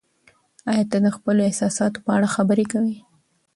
[0.71, 2.97] ایا ته د خپلو احساساتو په اړه خبرې کوې؟